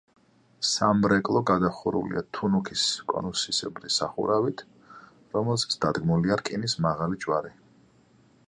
[0.67, 4.67] სამრეკლო გადახურულია თუნუქის კონუსისებრი სახურავით,
[5.37, 7.55] რომელზეც დადგმულია რკინის მაღალი ჯვარი.